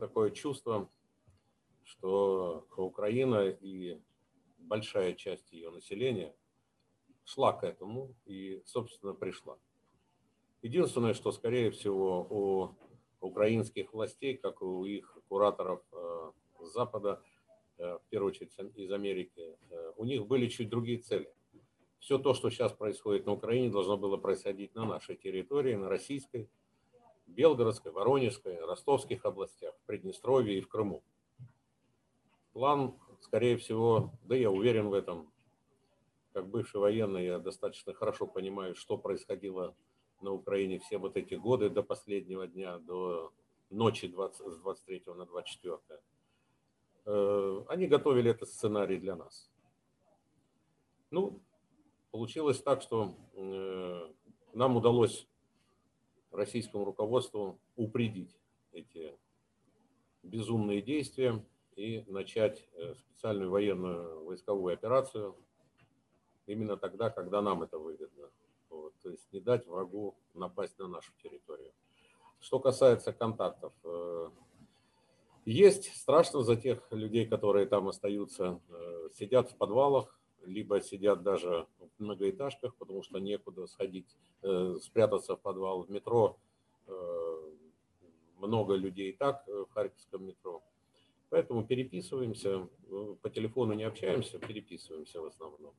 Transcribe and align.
такое 0.00 0.30
чувство, 0.30 0.90
что 1.84 2.66
Украина 2.76 3.48
и 3.48 4.00
большая 4.58 5.14
часть 5.14 5.52
ее 5.52 5.70
населения 5.70 6.34
шла 7.24 7.52
к 7.52 7.62
этому 7.62 8.14
и, 8.24 8.62
собственно, 8.64 9.14
пришла. 9.14 9.58
Единственное, 10.62 11.14
что, 11.14 11.32
скорее 11.32 11.70
всего, 11.70 12.26
у 12.28 12.76
украинских 13.20 13.92
властей, 13.92 14.36
как 14.36 14.60
и 14.62 14.64
у 14.64 14.84
их 14.84 15.18
кураторов 15.28 15.82
э, 15.92 16.30
с 16.60 16.72
Запада, 16.72 17.22
э, 17.78 17.98
в 17.98 18.02
первую 18.10 18.30
очередь 18.30 18.52
из 18.74 18.90
Америки, 18.92 19.56
э, 19.70 19.92
у 19.96 20.04
них 20.04 20.26
были 20.26 20.48
чуть 20.48 20.68
другие 20.68 20.98
цели. 20.98 21.32
Все 21.98 22.18
то, 22.18 22.34
что 22.34 22.50
сейчас 22.50 22.72
происходит 22.72 23.26
на 23.26 23.32
Украине, 23.32 23.70
должно 23.70 23.96
было 23.96 24.16
происходить 24.16 24.74
на 24.74 24.86
нашей 24.86 25.16
территории, 25.16 25.74
на 25.74 25.88
российской, 25.88 26.48
Белгородской, 27.30 27.92
Воронежской, 27.92 28.58
Ростовских 28.60 29.24
областях, 29.24 29.74
в 29.76 29.86
Приднестровье 29.86 30.58
и 30.58 30.60
в 30.60 30.68
Крыму. 30.68 31.02
План, 32.52 32.98
скорее 33.20 33.56
всего, 33.56 34.12
да 34.22 34.34
я 34.34 34.50
уверен 34.50 34.88
в 34.88 34.94
этом, 34.94 35.32
как 36.32 36.48
бывший 36.48 36.80
военный, 36.80 37.26
я 37.26 37.38
достаточно 37.38 37.92
хорошо 37.94 38.26
понимаю, 38.26 38.74
что 38.74 38.98
происходило 38.98 39.74
на 40.20 40.32
Украине 40.32 40.78
все 40.78 40.98
вот 40.98 41.16
эти 41.16 41.34
годы 41.34 41.70
до 41.70 41.82
последнего 41.82 42.46
дня, 42.46 42.78
до 42.78 43.32
ночи 43.70 44.08
20, 44.08 44.52
с 44.52 44.56
23 44.58 45.02
на 45.14 45.26
24. 45.26 45.78
Э, 47.06 47.64
они 47.68 47.86
готовили 47.86 48.30
этот 48.30 48.48
сценарий 48.48 48.98
для 48.98 49.16
нас. 49.16 49.50
Ну, 51.10 51.40
получилось 52.10 52.60
так, 52.62 52.82
что 52.82 53.14
э, 53.34 54.12
нам 54.52 54.76
удалось 54.76 55.26
российскому 56.30 56.84
руководству 56.84 57.58
упредить 57.76 58.36
эти 58.72 59.16
безумные 60.22 60.82
действия 60.82 61.44
и 61.76 62.04
начать 62.06 62.66
э, 62.74 62.94
специальную 62.94 63.50
военную 63.50 64.24
войсковую 64.24 64.74
операцию 64.74 65.36
именно 66.46 66.76
тогда, 66.76 67.10
когда 67.10 67.42
нам 67.42 67.62
это 67.62 67.78
выгодно. 67.78 68.30
Вот, 68.68 68.94
то 69.02 69.10
есть 69.10 69.32
не 69.32 69.40
дать 69.40 69.66
врагу 69.66 70.16
напасть 70.34 70.78
на 70.78 70.88
нашу 70.88 71.12
территорию. 71.22 71.72
Что 72.38 72.58
касается 72.58 73.12
контактов, 73.12 73.72
э, 73.84 74.30
есть 75.44 75.94
страшно 75.96 76.42
за 76.42 76.56
тех 76.56 76.86
людей, 76.90 77.26
которые 77.26 77.66
там 77.66 77.88
остаются, 77.88 78.60
э, 78.68 79.08
сидят 79.14 79.50
в 79.50 79.56
подвалах, 79.56 80.18
либо 80.44 80.80
сидят 80.80 81.22
даже 81.22 81.66
многоэтажках, 82.00 82.74
потому 82.76 83.02
что 83.02 83.18
некуда 83.18 83.66
сходить, 83.66 84.16
э, 84.42 84.76
спрятаться 84.82 85.36
в 85.36 85.40
подвал. 85.40 85.82
В 85.82 85.90
метро 85.90 86.36
много 88.40 88.74
людей 88.74 89.10
и 89.10 89.16
так 89.16 89.46
в 89.46 89.72
Харьковском 89.72 90.26
метро. 90.26 90.60
Поэтому 91.28 91.64
переписываемся, 91.64 92.66
по 93.22 93.30
телефону 93.30 93.74
не 93.74 93.84
общаемся, 93.84 94.38
переписываемся 94.38 95.20
в 95.20 95.26
основном. 95.26 95.72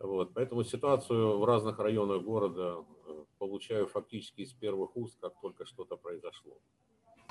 Вот, 0.00 0.32
поэтому 0.34 0.64
ситуацию 0.64 1.38
в 1.38 1.44
разных 1.44 1.78
районах 1.78 2.22
города 2.22 2.84
э, 3.06 3.24
получаю 3.38 3.86
фактически 3.86 4.40
из 4.40 4.52
первых 4.54 4.96
уст, 4.96 5.14
как 5.20 5.34
только 5.42 5.66
что-то 5.66 5.96
произошло. 5.96 6.56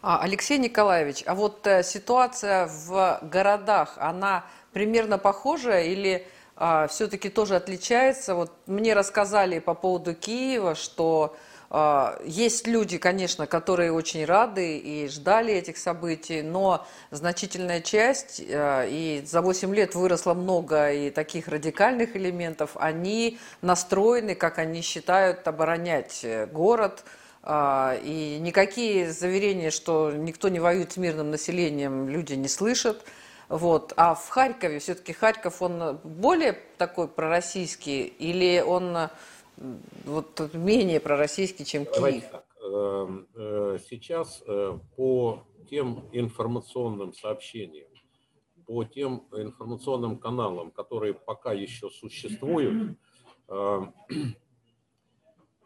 А, 0.00 0.22
Алексей 0.22 0.58
Николаевич, 0.58 1.24
а 1.26 1.34
вот 1.34 1.66
э, 1.66 1.82
ситуация 1.82 2.68
в 2.68 3.18
городах, 3.22 3.98
она 3.98 4.46
примерно 4.72 5.18
похожая 5.18 5.86
или 5.86 6.24
а, 6.56 6.86
все-таки 6.88 7.28
тоже 7.28 7.56
отличается? 7.56 8.34
Вот 8.34 8.52
мне 8.66 8.94
рассказали 8.94 9.58
по 9.58 9.74
поводу 9.74 10.14
Киева, 10.14 10.74
что 10.74 11.36
а, 11.74 12.20
есть 12.22 12.66
люди, 12.66 12.98
конечно, 12.98 13.46
которые 13.46 13.92
очень 13.92 14.26
рады 14.26 14.76
и 14.76 15.08
ждали 15.08 15.54
этих 15.54 15.78
событий, 15.78 16.42
но 16.42 16.86
значительная 17.10 17.80
часть, 17.80 18.42
а, 18.46 18.84
и 18.86 19.22
за 19.24 19.40
8 19.40 19.74
лет 19.74 19.94
выросло 19.94 20.34
много 20.34 20.92
и 20.92 21.08
таких 21.08 21.48
радикальных 21.48 22.14
элементов, 22.14 22.72
они 22.74 23.38
настроены, 23.62 24.34
как 24.34 24.58
они 24.58 24.82
считают, 24.82 25.48
оборонять 25.48 26.20
э, 26.24 26.46
город, 26.46 27.04
а, 27.42 27.98
и 28.04 28.38
никакие 28.38 29.10
заверения, 29.10 29.70
что 29.70 30.12
никто 30.12 30.48
не 30.48 30.60
воюет 30.60 30.92
с 30.92 30.96
мирным 30.98 31.30
населением, 31.30 32.06
люди 32.08 32.34
не 32.34 32.48
слышат. 32.48 33.02
Вот. 33.52 33.92
А 33.98 34.14
в 34.14 34.30
Харькове, 34.30 34.78
все-таки 34.78 35.12
Харьков, 35.12 35.60
он 35.60 35.98
более 36.04 36.58
такой 36.78 37.06
пророссийский 37.06 38.04
или 38.04 38.62
он 38.66 38.96
вот 40.06 40.54
менее 40.54 41.00
пророссийский, 41.00 41.66
чем 41.66 41.84
Киев? 41.84 42.24
Эм, 42.64 43.28
э, 43.34 43.78
сейчас 43.90 44.42
э, 44.46 44.78
по 44.96 45.44
тем 45.68 46.08
информационным 46.12 47.12
сообщениям, 47.12 47.90
по 48.66 48.84
тем 48.84 49.26
информационным 49.32 50.16
каналам, 50.16 50.70
которые 50.70 51.12
пока 51.12 51.52
еще 51.52 51.90
существуют, 51.90 52.96
э, 53.48 53.82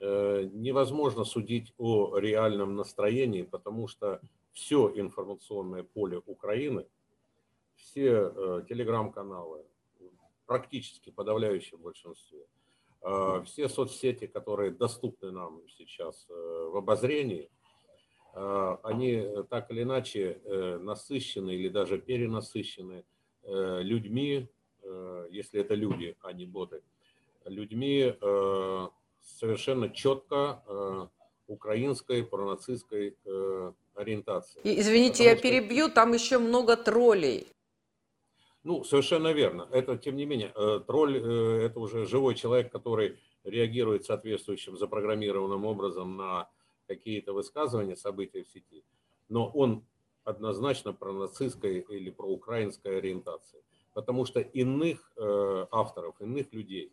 невозможно 0.01 1.23
судить 1.23 1.73
о 1.79 2.19
реальном 2.19 2.75
настроении, 2.75 3.43
потому 3.43 3.87
что 3.87 4.21
все 4.53 4.93
информационное 4.97 5.85
поле 5.85 6.21
Украины, 6.27 6.87
все 7.77 8.63
телеграм-каналы, 8.69 9.65
практически 10.47 11.11
подавляющее 11.11 11.79
большинство, 11.79 12.47
Э, 13.07 13.43
все 13.45 13.69
соцсети, 13.69 14.27
которые 14.27 14.73
доступны 14.73 15.31
нам 15.31 15.61
сейчас 15.79 16.27
э, 16.29 16.33
в 16.73 16.77
обозрении, 16.77 17.49
э, 18.35 18.77
они 18.83 19.25
так 19.49 19.71
или 19.71 19.83
иначе 19.83 20.41
насыщены 20.81 21.51
или 21.51 21.69
даже 21.69 21.99
перенасыщены 21.99 23.05
людьми, 23.45 24.49
если 25.31 25.61
это 25.61 25.75
люди, 25.75 26.17
а 26.21 26.33
не 26.33 26.47
боты, 26.47 26.83
людьми 27.45 28.13
совершенно 29.21 29.89
четко 29.89 31.09
украинской 31.47 32.25
пронацистской 32.25 33.17
ориентации. 33.95 34.61
И, 34.65 34.81
извините, 34.81 35.19
Потому 35.19 35.31
я 35.31 35.37
что... 35.37 35.43
перебью, 35.43 35.89
там 35.91 36.13
еще 36.13 36.39
много 36.39 36.77
троллей. 36.77 37.47
Ну, 38.67 38.83
совершенно 38.83 39.33
верно. 39.33 39.69
Это, 39.71 39.97
тем 39.97 40.17
не 40.17 40.27
менее, 40.27 40.51
э, 40.53 40.81
тролль 40.85 41.19
э,– 41.19 41.67
это 41.67 41.79
уже 41.79 42.05
живой 42.05 42.35
человек, 42.35 42.73
который 42.73 43.17
реагирует 43.45 44.05
соответствующим 44.05 44.77
запрограммированным 44.77 45.65
образом 45.65 46.17
на 46.17 46.51
какие-то 46.89 47.33
высказывания, 47.33 47.95
события 47.95 48.43
в 48.43 48.49
сети. 48.49 48.83
Но 49.29 49.49
он 49.49 49.85
однозначно 50.25 50.93
про 50.93 51.13
нацистской 51.13 51.79
или 51.79 52.11
про 52.11 52.27
украинской 52.27 52.99
ориентации. 52.99 53.63
Потому 53.95 54.25
что 54.25 54.41
иных 54.41 55.13
э, 55.17 55.67
авторов, 55.71 56.21
иных 56.21 56.53
людей 56.53 56.93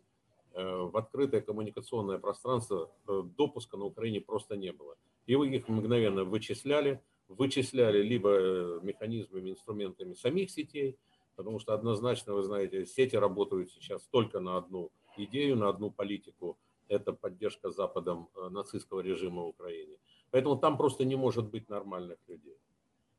в 0.54 0.96
открытое 0.96 1.40
коммуникационное 1.40 2.18
пространство 2.18 2.88
допуска 3.36 3.76
на 3.76 3.86
Украине 3.86 4.20
просто 4.20 4.56
не 4.56 4.70
было. 4.70 4.94
И 5.26 5.32
их 5.32 5.68
мгновенно 5.68 6.22
вычисляли, 6.22 7.02
вычисляли 7.26 8.00
либо 8.00 8.78
механизмами, 8.80 9.50
инструментами 9.50 10.14
самих 10.14 10.52
сетей– 10.52 10.96
Потому 11.36 11.58
что 11.58 11.74
однозначно, 11.74 12.34
вы 12.34 12.42
знаете, 12.42 12.86
сети 12.86 13.16
работают 13.16 13.70
сейчас 13.70 14.02
только 14.10 14.40
на 14.40 14.56
одну 14.56 14.90
идею, 15.16 15.56
на 15.56 15.68
одну 15.68 15.90
политику. 15.90 16.58
Это 16.88 17.12
поддержка 17.12 17.70
Западом 17.70 18.28
э, 18.36 18.48
нацистского 18.50 19.00
режима 19.00 19.42
в 19.42 19.48
Украине. 19.48 19.96
Поэтому 20.30 20.56
там 20.56 20.76
просто 20.76 21.04
не 21.04 21.16
может 21.16 21.50
быть 21.50 21.68
нормальных 21.68 22.18
людей. 22.28 22.58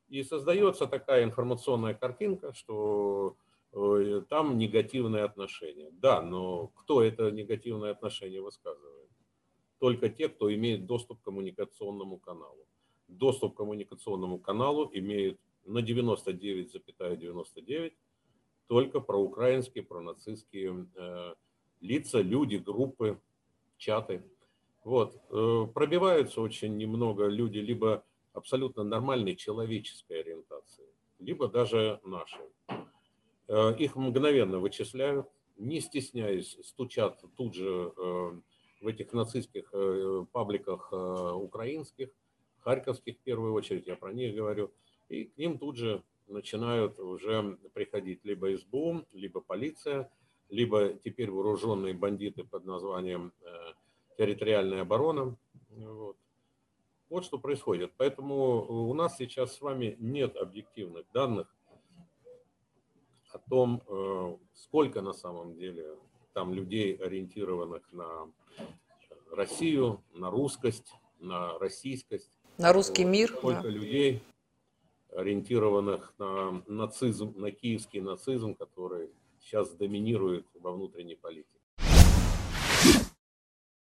И 0.07 0.23
создается 0.23 0.85
такая 0.85 1.23
информационная 1.23 1.93
картинка, 1.93 2.53
что 2.53 3.35
э, 3.73 4.21
там 4.29 4.57
негативные 4.57 5.23
отношения. 5.23 5.89
Да, 5.91 6.21
но 6.21 6.67
кто 6.67 7.01
это 7.01 7.31
негативное 7.31 7.91
отношение 7.91 8.41
высказывает? 8.41 9.09
Только 9.79 10.09
те, 10.09 10.29
кто 10.29 10.53
имеет 10.53 10.85
доступ 10.85 11.21
к 11.21 11.25
коммуникационному 11.25 12.17
каналу. 12.17 12.67
Доступ 13.07 13.53
к 13.53 13.57
коммуникационному 13.57 14.39
каналу 14.39 14.89
имеют 14.93 15.39
на 15.65 15.79
99,99 15.79 17.17
,99 17.17 17.93
только 18.67 18.99
проукраинские, 18.99 19.83
пронацистские 19.83 20.87
э, 20.95 21.33
лица, 21.81 22.21
люди, 22.21 22.55
группы, 22.55 23.19
чаты. 23.77 24.23
Вот. 24.83 25.21
Э, 25.29 25.67
пробиваются 25.73 26.41
очень 26.41 26.77
немного 26.77 27.27
люди 27.27 27.59
либо 27.59 28.03
абсолютно 28.33 28.83
нормальной 28.83 29.35
человеческой 29.35 30.21
ориентации, 30.21 30.85
либо 31.19 31.47
даже 31.47 31.99
наши. 32.03 32.39
Э, 33.47 33.75
их 33.77 33.95
мгновенно 33.95 34.59
вычисляют, 34.59 35.27
не 35.57 35.79
стесняясь, 35.79 36.57
стучат 36.63 37.23
тут 37.37 37.53
же 37.53 37.93
э, 37.95 38.41
в 38.81 38.87
этих 38.87 39.13
нацистских 39.13 39.69
э, 39.73 40.25
пабликах 40.31 40.89
э, 40.91 40.95
украинских, 40.95 42.09
харьковских 42.59 43.17
в 43.17 43.21
первую 43.21 43.53
очередь, 43.53 43.87
я 43.87 43.95
про 43.95 44.11
них 44.11 44.35
говорю, 44.35 44.71
и 45.09 45.25
к 45.25 45.37
ним 45.37 45.57
тут 45.57 45.77
же 45.77 46.03
начинают 46.27 46.99
уже 46.99 47.57
приходить 47.73 48.23
либо 48.23 48.55
СБУ, 48.57 49.05
либо 49.13 49.41
полиция, 49.41 50.11
либо 50.49 50.93
теперь 50.93 51.31
вооруженные 51.31 51.93
бандиты 51.93 52.43
под 52.43 52.65
названием 52.65 53.33
э, 53.41 53.73
территориальная 54.17 54.81
оборона. 54.81 55.37
Вот. 55.69 56.17
Вот 57.09 57.23
что 57.23 57.37
происходит. 57.37 57.93
Поэтому 57.97 58.89
у 58.89 58.93
нас 58.93 59.17
сейчас 59.17 59.55
с 59.55 59.61
вами 59.61 59.95
нет 59.99 60.35
объективных 60.35 61.05
данных 61.13 61.55
о 63.31 63.37
том, 63.37 63.83
э, 63.87 64.37
сколько 64.53 65.01
на 65.01 65.13
самом 65.13 65.55
деле 65.55 65.97
там 66.33 66.53
людей, 66.53 66.95
ориентированных 66.95 67.91
на 67.93 68.31
Россию, 69.31 70.03
на 70.13 70.29
русскость, 70.29 70.93
на 71.19 71.57
российскость. 71.59 72.31
На 72.57 72.73
русский 72.73 73.03
вот, 73.03 73.11
мир. 73.11 73.29
Сколько 73.29 73.63
да. 73.63 73.69
людей, 73.69 74.23
ориентированных 75.15 76.13
на 76.17 76.63
нацизм, 76.67 77.33
на 77.37 77.51
киевский 77.51 78.01
нацизм, 78.01 78.55
который 78.55 79.09
сейчас 79.39 79.71
доминирует 79.75 80.45
во 80.55 80.71
внутренней 80.71 81.15
политике. 81.15 81.54